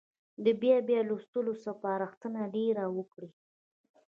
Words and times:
د 0.43 0.45
بیا 0.61 0.77
بیا 0.87 0.99
لوستلو 1.09 1.53
سپارښتنه 1.63 2.41
دې 2.53 2.65
وکړي. 2.97 3.29